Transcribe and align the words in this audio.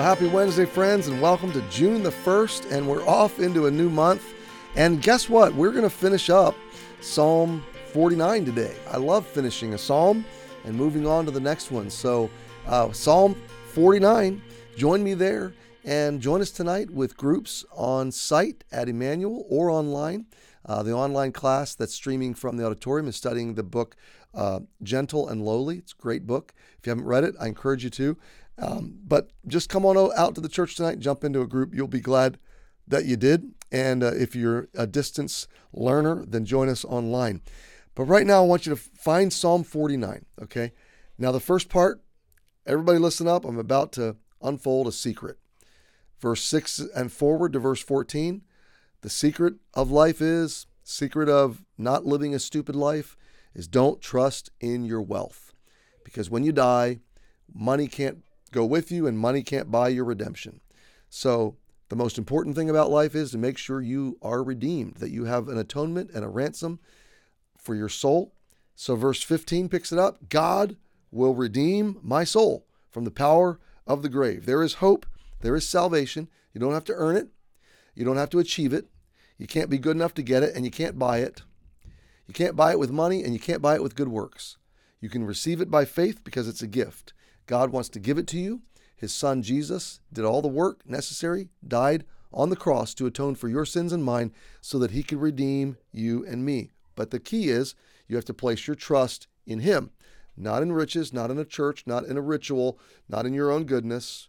Well, 0.00 0.08
happy 0.08 0.28
Wednesday, 0.28 0.64
friends, 0.64 1.08
and 1.08 1.20
welcome 1.20 1.52
to 1.52 1.60
June 1.68 2.02
the 2.02 2.08
1st, 2.08 2.72
and 2.72 2.88
we're 2.88 3.06
off 3.06 3.38
into 3.38 3.66
a 3.66 3.70
new 3.70 3.90
month. 3.90 4.32
And 4.74 5.02
guess 5.02 5.28
what? 5.28 5.54
We're 5.54 5.72
going 5.72 5.82
to 5.82 5.90
finish 5.90 6.30
up 6.30 6.54
Psalm 7.02 7.62
49 7.92 8.46
today. 8.46 8.74
I 8.90 8.96
love 8.96 9.26
finishing 9.26 9.74
a 9.74 9.78
psalm 9.78 10.24
and 10.64 10.74
moving 10.74 11.06
on 11.06 11.26
to 11.26 11.30
the 11.30 11.38
next 11.38 11.70
one. 11.70 11.90
So, 11.90 12.30
uh, 12.66 12.90
Psalm 12.92 13.36
49, 13.74 14.40
join 14.74 15.04
me 15.04 15.12
there 15.12 15.52
and 15.84 16.18
join 16.18 16.40
us 16.40 16.50
tonight 16.50 16.90
with 16.90 17.14
groups 17.18 17.66
on 17.70 18.10
site 18.10 18.64
at 18.72 18.88
Emmanuel 18.88 19.44
or 19.50 19.68
online. 19.68 20.24
Uh, 20.64 20.82
the 20.82 20.92
online 20.92 21.32
class 21.32 21.74
that's 21.74 21.94
streaming 21.94 22.32
from 22.32 22.56
the 22.56 22.64
auditorium 22.64 23.06
is 23.06 23.16
studying 23.16 23.54
the 23.54 23.62
book 23.62 23.96
uh, 24.34 24.60
Gentle 24.82 25.28
and 25.28 25.44
Lowly. 25.44 25.78
It's 25.78 25.92
a 25.92 26.00
great 26.00 26.26
book. 26.26 26.54
If 26.78 26.86
you 26.86 26.90
haven't 26.90 27.04
read 27.04 27.24
it, 27.24 27.34
I 27.40 27.48
encourage 27.48 27.84
you 27.84 27.90
to. 27.90 28.16
Um, 28.60 28.98
but 29.06 29.30
just 29.46 29.68
come 29.68 29.86
on 29.86 29.96
out 30.16 30.34
to 30.34 30.40
the 30.40 30.48
church 30.48 30.76
tonight, 30.76 30.98
jump 30.98 31.24
into 31.24 31.40
a 31.40 31.46
group. 31.46 31.74
You'll 31.74 31.88
be 31.88 32.00
glad 32.00 32.38
that 32.86 33.06
you 33.06 33.16
did. 33.16 33.52
And 33.72 34.02
uh, 34.02 34.12
if 34.14 34.34
you're 34.34 34.68
a 34.74 34.86
distance 34.86 35.46
learner, 35.72 36.24
then 36.26 36.44
join 36.44 36.68
us 36.68 36.84
online. 36.84 37.40
But 37.94 38.04
right 38.04 38.26
now, 38.26 38.42
I 38.42 38.46
want 38.46 38.66
you 38.66 38.70
to 38.70 38.80
find 38.80 39.32
Psalm 39.32 39.64
49. 39.64 40.24
Okay. 40.42 40.72
Now, 41.18 41.32
the 41.32 41.40
first 41.40 41.68
part, 41.68 42.02
everybody 42.66 42.98
listen 42.98 43.28
up. 43.28 43.44
I'm 43.44 43.58
about 43.58 43.92
to 43.92 44.16
unfold 44.42 44.86
a 44.88 44.92
secret. 44.92 45.38
Verse 46.18 46.42
6 46.42 46.80
and 46.94 47.10
forward 47.12 47.52
to 47.54 47.58
verse 47.58 47.82
14. 47.82 48.42
The 49.02 49.10
secret 49.10 49.54
of 49.72 49.90
life 49.90 50.20
is, 50.20 50.66
secret 50.82 51.28
of 51.28 51.64
not 51.78 52.04
living 52.04 52.34
a 52.34 52.38
stupid 52.38 52.76
life 52.76 53.16
is 53.54 53.66
don't 53.68 54.00
trust 54.00 54.50
in 54.60 54.84
your 54.84 55.00
wealth. 55.00 55.52
Because 56.04 56.28
when 56.28 56.44
you 56.44 56.52
die, 56.52 57.00
money 57.52 57.88
can't 57.88 58.22
go 58.52 58.64
with 58.64 58.90
you 58.90 59.06
and 59.06 59.18
money 59.18 59.42
can't 59.42 59.70
buy 59.70 59.88
your 59.88 60.04
redemption. 60.04 60.60
So, 61.08 61.56
the 61.88 61.96
most 61.96 62.18
important 62.18 62.54
thing 62.54 62.70
about 62.70 62.90
life 62.90 63.16
is 63.16 63.32
to 63.32 63.38
make 63.38 63.58
sure 63.58 63.80
you 63.80 64.16
are 64.22 64.44
redeemed, 64.44 64.96
that 64.96 65.10
you 65.10 65.24
have 65.24 65.48
an 65.48 65.58
atonement 65.58 66.10
and 66.14 66.24
a 66.24 66.28
ransom 66.28 66.78
for 67.58 67.74
your 67.74 67.88
soul. 67.88 68.32
So, 68.76 68.94
verse 68.94 69.22
15 69.22 69.68
picks 69.68 69.92
it 69.92 69.98
up 69.98 70.28
God 70.28 70.76
will 71.10 71.34
redeem 71.34 71.98
my 72.02 72.24
soul 72.24 72.66
from 72.88 73.04
the 73.04 73.10
power 73.10 73.58
of 73.86 74.02
the 74.02 74.08
grave. 74.08 74.46
There 74.46 74.62
is 74.62 74.74
hope, 74.74 75.04
there 75.40 75.56
is 75.56 75.68
salvation. 75.68 76.28
You 76.52 76.60
don't 76.60 76.74
have 76.74 76.84
to 76.84 76.94
earn 76.94 77.16
it, 77.16 77.28
you 77.94 78.04
don't 78.04 78.16
have 78.16 78.30
to 78.30 78.38
achieve 78.38 78.72
it. 78.72 78.86
You 79.36 79.46
can't 79.46 79.70
be 79.70 79.78
good 79.78 79.96
enough 79.96 80.12
to 80.14 80.22
get 80.22 80.42
it, 80.42 80.54
and 80.54 80.64
you 80.66 80.70
can't 80.70 80.98
buy 80.98 81.18
it. 81.18 81.42
You 82.26 82.34
can't 82.34 82.56
buy 82.56 82.72
it 82.72 82.78
with 82.78 82.90
money, 82.90 83.24
and 83.24 83.32
you 83.32 83.40
can't 83.40 83.62
buy 83.62 83.74
it 83.74 83.82
with 83.82 83.96
good 83.96 84.08
works. 84.08 84.58
You 85.00 85.08
can 85.08 85.24
receive 85.24 85.60
it 85.60 85.70
by 85.70 85.86
faith 85.86 86.22
because 86.22 86.46
it's 86.46 86.60
a 86.60 86.66
gift. 86.66 87.14
God 87.50 87.70
wants 87.70 87.88
to 87.88 87.98
give 87.98 88.16
it 88.16 88.28
to 88.28 88.38
you. 88.38 88.62
His 88.94 89.12
son 89.12 89.42
Jesus 89.42 89.98
did 90.12 90.24
all 90.24 90.40
the 90.40 90.46
work 90.46 90.88
necessary, 90.88 91.48
died 91.66 92.04
on 92.32 92.48
the 92.48 92.54
cross 92.54 92.94
to 92.94 93.06
atone 93.06 93.34
for 93.34 93.48
your 93.48 93.66
sins 93.66 93.92
and 93.92 94.04
mine 94.04 94.32
so 94.60 94.78
that 94.78 94.92
he 94.92 95.02
could 95.02 95.20
redeem 95.20 95.76
you 95.90 96.24
and 96.24 96.44
me. 96.44 96.70
But 96.94 97.10
the 97.10 97.18
key 97.18 97.48
is 97.48 97.74
you 98.06 98.14
have 98.14 98.24
to 98.26 98.34
place 98.34 98.68
your 98.68 98.76
trust 98.76 99.26
in 99.48 99.58
him, 99.58 99.90
not 100.36 100.62
in 100.62 100.70
riches, 100.70 101.12
not 101.12 101.32
in 101.32 101.38
a 101.38 101.44
church, 101.44 101.88
not 101.88 102.04
in 102.04 102.16
a 102.16 102.20
ritual, 102.20 102.78
not 103.08 103.26
in 103.26 103.34
your 103.34 103.50
own 103.50 103.64
goodness, 103.64 104.28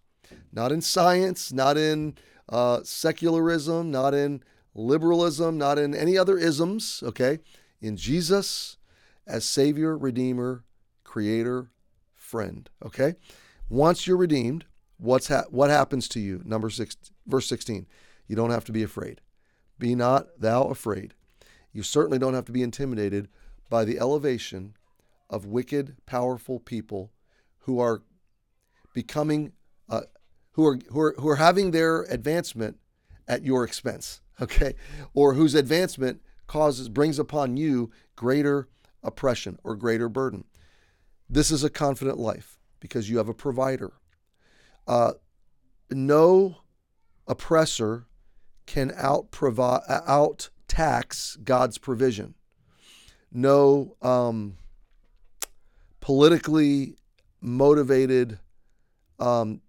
not 0.51 0.71
in 0.71 0.81
science, 0.81 1.53
not 1.53 1.77
in 1.77 2.15
uh, 2.49 2.79
secularism, 2.83 3.91
not 3.91 4.15
in 4.15 4.41
liberalism, 4.73 5.59
not 5.59 5.77
in 5.77 5.93
any 5.93 6.17
other 6.17 6.39
isms, 6.39 7.03
okay? 7.05 7.37
In 7.81 7.97
Jesus 7.97 8.77
as 9.27 9.45
Savior, 9.45 9.95
Redeemer, 9.95 10.63
Creator, 11.03 11.69
friend. 12.31 12.69
Okay? 12.83 13.15
Once 13.69 14.07
you're 14.07 14.17
redeemed, 14.17 14.65
what's 14.97 15.27
ha- 15.27 15.43
what 15.49 15.69
happens 15.69 16.07
to 16.07 16.19
you? 16.19 16.41
Number 16.45 16.69
six, 16.69 16.95
verse 17.27 17.47
16. 17.47 17.85
You 18.27 18.35
don't 18.35 18.49
have 18.51 18.65
to 18.65 18.71
be 18.71 18.83
afraid. 18.83 19.19
Be 19.77 19.93
not 19.93 20.39
thou 20.39 20.63
afraid. 20.63 21.13
You 21.73 21.83
certainly 21.83 22.17
don't 22.17 22.33
have 22.33 22.45
to 22.45 22.51
be 22.51 22.63
intimidated 22.63 23.27
by 23.69 23.83
the 23.83 23.99
elevation 23.99 24.75
of 25.29 25.45
wicked, 25.45 25.97
powerful 26.05 26.59
people 26.59 27.11
who 27.59 27.79
are 27.79 28.01
becoming, 28.93 29.51
uh, 29.89 30.01
who 30.53 30.65
are 30.65 30.79
who 30.89 30.99
are 30.99 31.15
who 31.17 31.27
are 31.29 31.37
having 31.37 31.71
their 31.71 32.03
advancement 32.03 32.77
at 33.27 33.43
your 33.43 33.63
expense. 33.63 34.21
Okay, 34.41 34.73
or 35.13 35.35
whose 35.35 35.53
advancement 35.53 36.19
causes 36.47 36.89
brings 36.89 37.19
upon 37.19 37.57
you 37.57 37.91
greater 38.15 38.69
oppression 39.03 39.59
or 39.63 39.75
greater 39.75 40.09
burden. 40.09 40.45
This 41.31 41.49
is 41.49 41.63
a 41.63 41.69
confident 41.69 42.19
life 42.19 42.57
because 42.81 43.09
you 43.09 43.17
have 43.17 43.29
a 43.29 43.33
provider. 43.33 43.93
Uh, 44.85 45.13
no 45.89 46.57
oppressor 47.25 48.05
can 48.65 48.91
out 48.97 49.31
provide 49.31 49.81
out 49.87 50.49
tax 50.67 51.37
God's 51.41 51.77
provision. 51.77 52.35
No 53.31 53.95
um, 54.01 54.57
politically 56.01 56.97
motivated 57.39 58.39
um, 59.17 59.61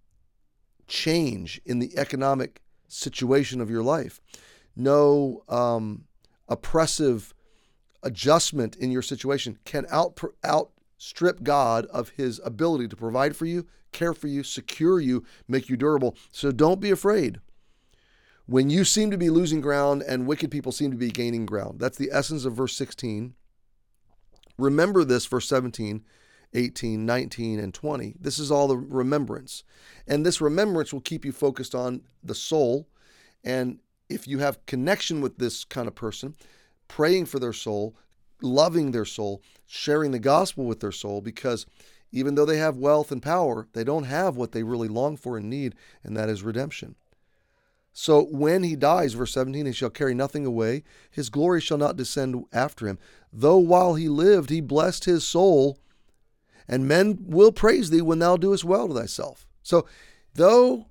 change 0.89 1.61
in 1.65 1.79
the 1.79 1.97
economic 1.97 2.61
situation 2.89 3.61
of 3.61 3.71
your 3.71 3.85
life. 3.85 4.21
No 4.75 5.45
um, 5.49 6.07
oppressive 6.49 7.33
adjustment 8.03 8.75
in 8.75 8.91
your 8.91 9.03
situation 9.03 9.61
can 9.65 9.87
out 9.91 10.21
out 10.43 10.73
strip 11.03 11.43
God 11.43 11.85
of 11.87 12.11
his 12.11 12.41
ability 12.45 12.87
to 12.87 12.95
provide 12.95 13.35
for 13.35 13.45
you, 13.45 13.67
care 13.91 14.15
for 14.15 14.29
you, 14.29 14.45
secure 14.45 15.01
you, 15.01 15.25
make 15.49 15.69
you 15.69 15.77
durable. 15.77 16.17
So 16.31 16.53
don't 16.53 16.81
be 16.81 16.93
afraid. 16.93 17.41
When 18.47 18.71
you 18.71 18.85
seem 18.85 19.11
to 19.11 19.19
be 19.19 19.29
losing 19.29 19.61
ground 19.61 20.05
and 20.07 20.29
wicked 20.29 20.53
people 20.53 20.71
seem 20.71 20.93
to 20.93 20.97
be 20.97 21.11
gaining 21.11 21.45
ground, 21.45 21.81
that's 21.81 21.99
the 21.99 22.11
essence 22.13 22.45
of 22.45 22.55
verse 22.55 22.77
16. 22.77 23.35
Remember 24.57 25.03
this, 25.03 25.27
verse 25.27 25.49
17, 25.49 26.05
18, 26.55 27.05
19, 27.05 27.59
and 27.59 27.75
20. 27.75 28.15
This 28.21 28.39
is 28.39 28.53
all 28.53 28.69
the 28.69 28.77
remembrance. 28.77 29.65
And 30.07 30.25
this 30.25 30.41
remembrance 30.41 30.93
will 30.93 31.01
keep 31.01 31.25
you 31.25 31.33
focused 31.33 31.75
on 31.75 32.03
the 32.23 32.35
soul. 32.35 32.87
And 33.43 33.81
if 34.09 34.29
you 34.29 34.39
have 34.39 34.65
connection 34.67 35.21
with 35.21 35.39
this 35.39 35.65
kind 35.65 35.89
of 35.89 35.97
person, 35.97 36.37
praying 36.87 37.27
for 37.27 37.41
their 37.41 37.53
soul, 37.53 37.97
loving 38.43 38.91
their 38.91 39.05
soul, 39.05 39.43
sharing 39.67 40.11
the 40.11 40.19
gospel 40.19 40.65
with 40.65 40.81
their 40.81 40.93
soul, 40.93 41.21
because 41.21 41.67
even 42.11 42.35
though 42.35 42.45
they 42.45 42.59
have 42.59 42.77
wealth 42.77 43.11
and 43.11 43.23
power, 43.23 43.69
they 43.73 43.85
don't 43.85 44.05
have 44.05 44.37
what 44.37 44.53
they 44.53 44.63
really 44.63 44.89
long 44.89 45.17
for 45.17 45.37
and 45.37 45.49
need, 45.49 45.75
and 46.05 46.17
that 46.17 46.29
is 46.29 46.43
redemption. 46.43 46.95
So 47.93 48.25
when 48.25 48.63
he 48.63 48.75
dies, 48.77 49.15
verse 49.15 49.33
17, 49.33 49.67
he 49.67 49.73
shall 49.73 49.91
carry 49.91 50.15
nothing 50.15 50.47
away, 50.47 50.83
his 51.11 51.29
glory 51.29 51.61
shall 51.61 51.79
not 51.79 51.97
descend 51.97 52.45
after 52.53 52.87
him. 52.87 52.99
Though 53.33 53.59
while 53.59 53.95
he 53.95 54.09
lived, 54.09 54.51
he 54.51 54.61
blessed 54.61 55.05
his 55.05 55.25
soul, 55.25 55.79
and 56.67 56.89
men 56.89 57.19
will 57.21 57.53
praise 57.53 57.91
thee 57.91 58.03
when 58.03 58.19
thou 58.19 58.37
doest 58.37 58.65
well 58.65 58.89
to 58.89 58.95
thyself. 58.95 59.47
So, 59.63 59.87
though 60.35 60.87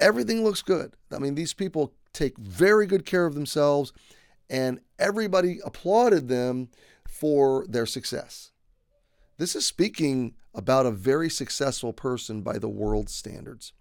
everything 0.00 0.44
looks 0.44 0.62
good, 0.62 0.94
I 1.10 1.18
mean, 1.18 1.34
these 1.34 1.54
people 1.54 1.94
take 2.12 2.36
very 2.38 2.86
good 2.86 3.06
care 3.06 3.26
of 3.26 3.34
themselves 3.34 3.92
and 4.50 4.80
everybody 4.98 5.58
applauded 5.64 6.28
them 6.28 6.68
for 7.06 7.66
their 7.68 7.86
success. 7.86 8.52
This 9.38 9.54
is 9.54 9.64
speaking 9.64 10.34
about 10.54 10.86
a 10.86 10.90
very 10.90 11.30
successful 11.30 11.92
person 11.92 12.42
by 12.42 12.58
the 12.58 12.68
world's 12.68 13.14
standards. 13.14 13.72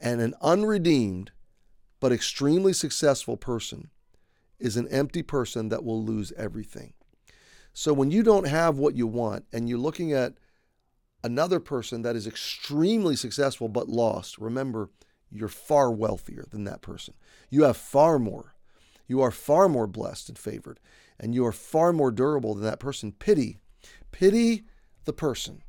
And 0.00 0.20
an 0.20 0.34
unredeemed 0.40 1.32
but 2.00 2.12
extremely 2.12 2.72
successful 2.72 3.36
person 3.36 3.90
is 4.58 4.76
an 4.76 4.88
empty 4.88 5.22
person 5.22 5.68
that 5.68 5.84
will 5.84 6.04
lose 6.04 6.32
everything. 6.36 6.92
So 7.72 7.92
when 7.92 8.10
you 8.10 8.22
don't 8.22 8.46
have 8.46 8.78
what 8.78 8.94
you 8.94 9.06
want 9.06 9.44
and 9.52 9.68
you're 9.68 9.78
looking 9.78 10.12
at 10.12 10.34
another 11.22 11.60
person 11.60 12.02
that 12.02 12.16
is 12.16 12.26
extremely 12.26 13.16
successful 13.16 13.68
but 13.68 13.88
lost, 13.88 14.38
remember, 14.38 14.90
you're 15.30 15.48
far 15.48 15.90
wealthier 15.90 16.44
than 16.50 16.64
that 16.64 16.82
person. 16.82 17.14
You 17.50 17.64
have 17.64 17.76
far 17.76 18.18
more. 18.18 18.54
You 19.08 19.22
are 19.22 19.30
far 19.30 19.68
more 19.68 19.86
blessed 19.86 20.28
and 20.28 20.38
favored, 20.38 20.78
and 21.18 21.34
you 21.34 21.44
are 21.46 21.52
far 21.52 21.92
more 21.92 22.12
durable 22.12 22.54
than 22.54 22.64
that 22.64 22.78
person. 22.78 23.10
Pity, 23.10 23.58
pity 24.12 24.64
the 25.04 25.12
person 25.12 25.62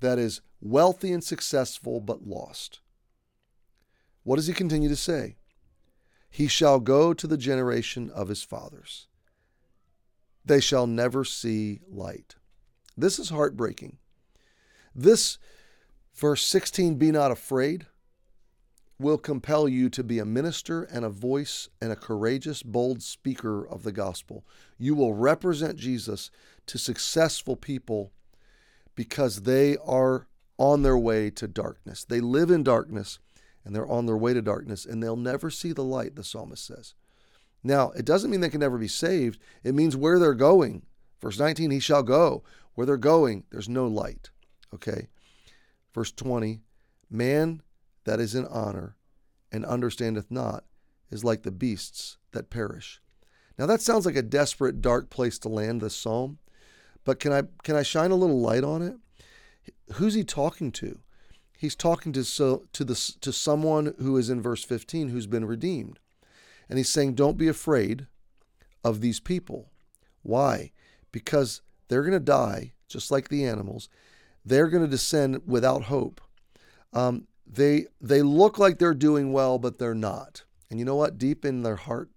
that 0.00 0.18
is 0.18 0.40
wealthy 0.60 1.12
and 1.12 1.22
successful 1.22 2.00
but 2.00 2.26
lost. 2.26 2.80
What 4.24 4.36
does 4.36 4.46
he 4.46 4.54
continue 4.54 4.88
to 4.88 4.96
say? 4.96 5.36
He 6.30 6.48
shall 6.48 6.80
go 6.80 7.14
to 7.14 7.26
the 7.26 7.36
generation 7.36 8.10
of 8.10 8.28
his 8.28 8.42
fathers. 8.42 9.06
They 10.44 10.60
shall 10.60 10.86
never 10.86 11.24
see 11.24 11.80
light. 11.88 12.36
This 12.96 13.18
is 13.18 13.28
heartbreaking. 13.28 13.98
This, 14.94 15.38
verse 16.14 16.46
16, 16.46 16.96
be 16.96 17.12
not 17.12 17.30
afraid 17.30 17.86
will 18.98 19.18
compel 19.18 19.68
you 19.68 19.88
to 19.88 20.02
be 20.02 20.18
a 20.18 20.24
minister 20.24 20.82
and 20.82 21.04
a 21.04 21.10
voice 21.10 21.68
and 21.80 21.92
a 21.92 21.96
courageous, 21.96 22.62
bold 22.62 23.02
speaker 23.02 23.66
of 23.66 23.84
the 23.84 23.92
gospel. 23.92 24.44
You 24.76 24.94
will 24.94 25.14
represent 25.14 25.76
Jesus 25.76 26.30
to 26.66 26.78
successful 26.78 27.54
people 27.54 28.12
because 28.96 29.42
they 29.42 29.76
are 29.76 30.26
on 30.58 30.82
their 30.82 30.98
way 30.98 31.30
to 31.30 31.46
darkness. 31.46 32.04
They 32.04 32.20
live 32.20 32.50
in 32.50 32.64
darkness 32.64 33.20
and 33.64 33.74
they're 33.74 33.86
on 33.86 34.06
their 34.06 34.16
way 34.16 34.34
to 34.34 34.42
darkness 34.42 34.84
and 34.84 35.00
they'll 35.00 35.16
never 35.16 35.50
see 35.50 35.72
the 35.72 35.84
light, 35.84 36.16
the 36.16 36.24
psalmist 36.24 36.66
says. 36.66 36.94
Now, 37.62 37.90
it 37.90 38.04
doesn't 38.04 38.30
mean 38.30 38.40
they 38.40 38.48
can 38.48 38.60
never 38.60 38.78
be 38.78 38.88
saved. 38.88 39.38
It 39.62 39.74
means 39.74 39.96
where 39.96 40.18
they're 40.18 40.34
going. 40.34 40.82
Verse 41.20 41.38
19, 41.38 41.70
he 41.70 41.80
shall 41.80 42.02
go. 42.02 42.42
Where 42.74 42.86
they're 42.86 42.96
going, 42.96 43.44
there's 43.50 43.68
no 43.68 43.86
light. 43.86 44.30
Okay. 44.74 45.08
Verse 45.94 46.10
20, 46.12 46.62
man 47.10 47.62
that 48.08 48.20
is 48.20 48.34
in 48.34 48.46
honor 48.46 48.96
and 49.52 49.66
understandeth 49.66 50.30
not 50.30 50.64
is 51.10 51.24
like 51.24 51.42
the 51.42 51.50
beasts 51.50 52.16
that 52.32 52.48
perish. 52.48 53.02
Now 53.58 53.66
that 53.66 53.82
sounds 53.82 54.06
like 54.06 54.16
a 54.16 54.22
desperate, 54.22 54.80
dark 54.80 55.10
place 55.10 55.38
to 55.40 55.50
land 55.50 55.82
this 55.82 55.94
psalm, 55.94 56.38
but 57.04 57.20
can 57.20 57.32
I 57.32 57.42
can 57.62 57.76
I 57.76 57.82
shine 57.82 58.10
a 58.10 58.16
little 58.16 58.40
light 58.40 58.64
on 58.64 58.80
it? 58.80 58.96
Who's 59.94 60.14
he 60.14 60.24
talking 60.24 60.72
to? 60.72 61.00
He's 61.58 61.76
talking 61.76 62.12
to 62.12 62.24
so 62.24 62.64
to 62.72 62.82
the 62.82 62.94
to 63.20 63.30
someone 63.30 63.94
who 63.98 64.16
is 64.16 64.30
in 64.30 64.40
verse 64.40 64.64
15 64.64 65.10
who's 65.10 65.26
been 65.26 65.44
redeemed. 65.44 65.98
And 66.66 66.78
he's 66.78 66.88
saying, 66.88 67.14
Don't 67.14 67.36
be 67.36 67.48
afraid 67.48 68.06
of 68.82 69.02
these 69.02 69.20
people. 69.20 69.70
Why? 70.22 70.72
Because 71.12 71.60
they're 71.88 72.02
going 72.02 72.12
to 72.12 72.20
die 72.20 72.72
just 72.88 73.10
like 73.10 73.28
the 73.28 73.44
animals. 73.44 73.90
They're 74.46 74.68
going 74.68 74.84
to 74.84 74.90
descend 74.90 75.42
without 75.46 75.84
hope. 75.84 76.22
Um, 76.94 77.26
they 77.50 77.86
they 78.00 78.22
look 78.22 78.58
like 78.58 78.78
they're 78.78 78.94
doing 78.94 79.32
well, 79.32 79.58
but 79.58 79.78
they're 79.78 79.94
not. 79.94 80.44
And 80.70 80.78
you 80.78 80.84
know 80.84 80.96
what? 80.96 81.18
Deep 81.18 81.44
in 81.44 81.62
their 81.62 81.76
heart, 81.76 82.10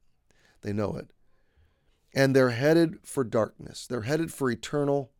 they 0.61 0.73
know 0.73 0.95
it. 0.95 1.11
And 2.13 2.35
they're 2.35 2.49
headed 2.49 2.99
for 3.03 3.23
darkness. 3.23 3.87
They're 3.87 4.01
headed 4.01 4.33
for 4.33 4.51
eternal 4.51 5.11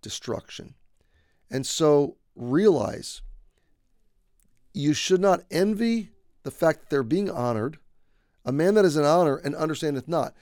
destruction. 0.00 0.74
And 1.50 1.66
so 1.66 2.16
realize 2.34 3.20
you 4.72 4.94
should 4.94 5.20
not 5.20 5.42
envy 5.50 6.12
the 6.42 6.50
fact 6.50 6.80
that 6.80 6.90
they're 6.90 7.02
being 7.02 7.30
honored 7.30 7.78
a 8.46 8.52
man 8.52 8.74
that 8.74 8.84
is 8.84 8.96
in 8.96 9.04
honor 9.04 9.36
and 9.36 9.54
understandeth 9.56 10.06
not. 10.06 10.32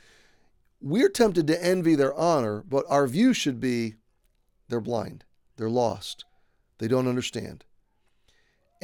We're 0.80 1.08
tempted 1.08 1.46
to 1.46 1.64
envy 1.64 1.94
their 1.94 2.14
honor, 2.14 2.62
but 2.68 2.84
our 2.88 3.06
view 3.06 3.32
should 3.32 3.58
be 3.58 3.94
they're 4.68 4.82
blind, 4.82 5.24
they're 5.56 5.70
lost, 5.70 6.26
they 6.78 6.86
don't 6.86 7.08
understand. 7.08 7.64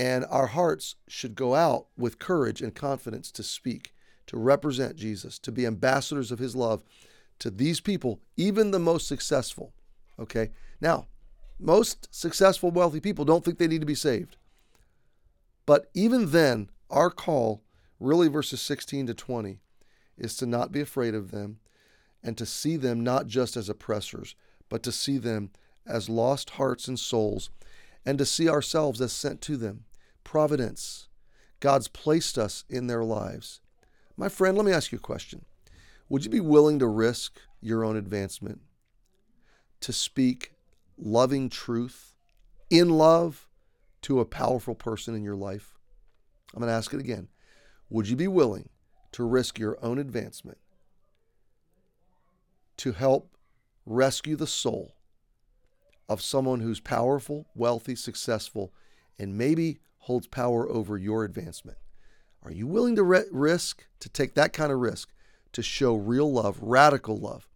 And 0.00 0.25
our 0.31 0.47
hearts 0.47 0.94
should 1.08 1.35
go 1.35 1.55
out 1.55 1.88
with 1.94 2.19
courage 2.19 2.62
and 2.62 2.75
confidence 2.75 3.31
to 3.32 3.43
speak, 3.43 3.93
to 4.29 4.38
represent 4.38 4.97
Jesus, 4.97 5.38
to 5.41 5.52
be 5.52 5.67
ambassadors 5.67 6.32
of 6.32 6.38
his 6.38 6.56
love 6.56 6.82
to 7.38 7.50
these 7.50 7.81
people, 7.81 8.19
even 8.35 8.70
the 8.70 8.79
most 8.79 9.06
successful. 9.06 9.75
Okay? 10.19 10.52
Now, 10.81 11.08
most 11.58 12.08
successful, 12.11 12.70
wealthy 12.70 12.99
people 12.99 13.26
don't 13.26 13.44
think 13.44 13.58
they 13.58 13.67
need 13.67 13.82
to 13.82 13.87
be 13.87 13.94
saved. 13.94 14.38
But 15.67 15.91
even 15.93 16.31
then, 16.31 16.70
our 16.88 17.11
call 17.11 17.62
really 17.99 18.29
verses 18.29 18.62
16 18.62 19.08
to 19.08 19.12
20, 19.12 19.58
is 20.17 20.35
to 20.37 20.47
not 20.47 20.73
be 20.73 20.81
afraid 20.81 21.14
of 21.14 21.31
them 21.31 21.58
and 22.23 22.38
to 22.38 22.47
see 22.47 22.79
them 22.79 23.05
not 23.05 23.26
just 23.26 23.55
as 23.55 23.69
oppressors, 23.69 24.35
but 24.70 24.82
to 24.85 24.93
see 24.93 25.19
them 25.19 25.50
as 25.87 26.08
lost 26.08 26.50
hearts 26.50 26.88
and 26.88 26.99
souls 26.99 27.50
and 28.06 28.17
to 28.17 28.25
see 28.25 28.49
ourselves 28.49 29.02
as 29.02 29.12
sent 29.12 29.43
to 29.43 29.58
them. 29.58 29.85
Providence. 30.25 31.08
God's 31.61 31.88
placed 31.88 32.38
us 32.38 32.64
in 32.69 32.87
their 32.87 33.05
lives. 33.05 33.61
My 34.17 34.28
friend, 34.28 34.56
let 34.56 34.67
me 34.67 34.72
ask 34.72 34.93
you 34.93 34.99
a 34.99 35.00
question. 35.00 35.44
Would 36.08 36.25
you 36.25 36.31
be 36.31 36.40
willing 36.40 36.78
to 36.78 36.87
risk 36.87 37.38
your 37.61 37.84
own 37.84 37.96
advancement 37.96 38.61
to 39.81 39.93
speak 39.93 40.52
loving 40.99 41.49
truth 41.49 42.14
in 42.69 42.90
love 42.90 43.49
to 44.02 44.20
a 44.20 44.25
powerful 44.25 44.75
person 44.75 45.14
in 45.14 45.22
your 45.22 45.37
life? 45.37 45.78
I'm 46.52 46.61
going 46.61 46.69
to 46.69 46.75
ask 46.75 46.93
it 46.93 47.00
again. 47.00 47.28
Would 47.90 48.08
you 48.08 48.16
be 48.16 48.28
willing 48.28 48.69
to 49.12 49.25
risk 49.25 49.58
your 49.58 49.78
own 49.84 49.99
advancement 49.99 50.58
to 52.78 52.93
help 52.93 53.37
rescue 53.84 54.37
the 54.37 54.46
soul 54.46 54.94
of 56.08 56.23
someone 56.23 56.61
who's 56.61 56.81
powerful, 56.81 57.46
wealthy, 57.55 57.94
successful, 57.94 58.73
and 59.19 59.37
maybe 59.37 59.81
holds 60.00 60.26
power 60.26 60.69
over 60.69 60.99
your 60.99 61.25
advancement? 61.25 61.79
Are 62.43 62.50
you 62.50 62.67
willing 62.67 62.97
to 62.97 63.02
re- 63.02 63.25
risk, 63.31 63.87
to 64.00 64.08
take 64.08 64.35
that 64.35 64.52
kind 64.52 64.73
of 64.73 64.79
risk, 64.79 65.12
to 65.52 65.62
show 65.62 65.94
real 65.94 66.31
love, 66.32 66.58
radical 66.61 67.17
love? 67.19 67.49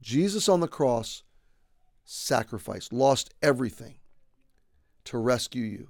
Jesus 0.00 0.48
on 0.48 0.60
the 0.60 0.68
cross 0.68 1.22
sacrificed, 2.04 2.92
lost 2.92 3.34
everything 3.42 3.96
to 5.04 5.18
rescue 5.18 5.64
you. 5.64 5.88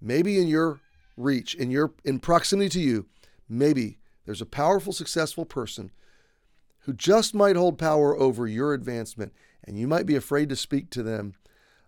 Maybe 0.00 0.40
in 0.40 0.48
your 0.48 0.80
reach 1.16 1.54
in 1.54 1.70
your 1.70 1.92
in 2.04 2.18
proximity 2.18 2.68
to 2.70 2.80
you, 2.80 3.06
maybe 3.48 3.98
there's 4.24 4.40
a 4.40 4.46
powerful, 4.46 4.92
successful 4.92 5.44
person 5.44 5.90
who 6.80 6.92
just 6.92 7.34
might 7.34 7.56
hold 7.56 7.78
power 7.78 8.16
over 8.16 8.46
your 8.46 8.74
advancement, 8.74 9.32
and 9.62 9.78
you 9.78 9.86
might 9.86 10.06
be 10.06 10.16
afraid 10.16 10.48
to 10.48 10.56
speak 10.56 10.90
to 10.90 11.02
them 11.02 11.34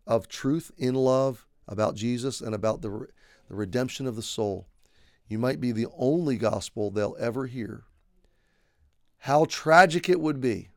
of 0.06 0.28
truth 0.28 0.70
in 0.78 0.94
love 0.94 1.46
about 1.68 1.94
Jesus 1.94 2.40
and 2.40 2.54
about 2.54 2.82
the, 2.82 3.08
the 3.48 3.54
redemption 3.54 4.06
of 4.06 4.16
the 4.16 4.22
soul. 4.22 4.66
You 5.28 5.38
might 5.38 5.60
be 5.60 5.72
the 5.72 5.86
only 5.96 6.36
gospel 6.36 6.90
they'll 6.90 7.16
ever 7.18 7.46
hear. 7.46 7.84
How 9.18 9.46
tragic 9.48 10.08
it 10.08 10.20
would 10.20 10.40
be 10.40 10.68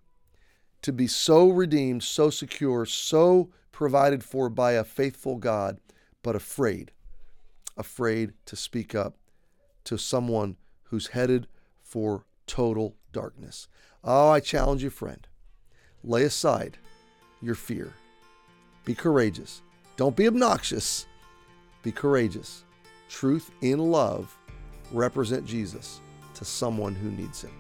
to 0.82 0.94
be 0.94 1.08
so 1.08 1.50
redeemed, 1.50 2.04
so 2.04 2.30
secure, 2.30 2.86
so 2.86 3.50
provided 3.72 4.24
for 4.24 4.50
by 4.50 4.74
a 4.74 4.84
faithful 4.84 5.36
God, 5.36 5.80
but 6.24 6.36
afraid 6.36 6.92
afraid 7.78 8.34
to 8.46 8.56
speak 8.56 8.96
up 8.96 9.16
to 9.84 9.98
someone 9.98 10.58
who's 10.86 11.08
headed 11.08 11.48
for 11.82 12.26
total 12.48 12.96
darkness. 13.14 13.68
Oh, 14.04 14.30
I 14.30 14.40
challenge 14.40 14.84
you, 14.84 14.90
friend. 14.90 15.26
Lay 16.04 16.24
aside 16.24 16.78
your 17.42 17.56
fear. 17.56 17.94
Be 18.84 18.96
courageous. 18.96 19.62
Don't 19.98 20.16
be 20.16 20.28
obnoxious. 20.28 21.08
Be 21.82 21.92
courageous. 21.92 22.64
Truth 23.10 23.50
in 23.62 23.80
love 23.80 24.38
represent 24.92 25.44
Jesus 25.44 26.02
to 26.36 26.46
someone 26.46 26.94
who 26.94 27.10
needs 27.10 27.42
him. 27.42 27.52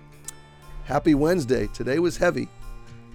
Happy 0.85 1.15
Wednesday. 1.15 1.67
Today 1.73 1.97
was 1.97 2.15
heavy. 2.15 2.47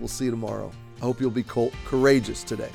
We'll 0.01 0.09
see 0.09 0.25
you 0.25 0.33
tomorrow. 0.33 0.73
I 1.01 1.05
hope 1.05 1.21
you'll 1.21 1.31
be 1.31 1.45
courageous 1.45 2.43
today. 2.43 2.71